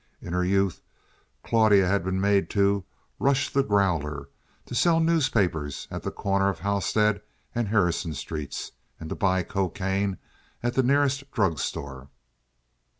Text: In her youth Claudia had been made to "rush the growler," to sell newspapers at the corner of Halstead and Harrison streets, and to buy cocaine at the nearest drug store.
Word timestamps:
In 0.19 0.33
her 0.33 0.43
youth 0.43 0.81
Claudia 1.43 1.85
had 1.85 2.03
been 2.03 2.19
made 2.19 2.49
to 2.57 2.83
"rush 3.19 3.53
the 3.53 3.61
growler," 3.61 4.29
to 4.65 4.73
sell 4.73 4.99
newspapers 4.99 5.87
at 5.91 6.01
the 6.01 6.09
corner 6.09 6.49
of 6.49 6.57
Halstead 6.57 7.21
and 7.53 7.67
Harrison 7.67 8.15
streets, 8.15 8.71
and 8.99 9.09
to 9.11 9.15
buy 9.15 9.43
cocaine 9.43 10.17
at 10.63 10.73
the 10.73 10.81
nearest 10.81 11.29
drug 11.31 11.59
store. 11.59 12.09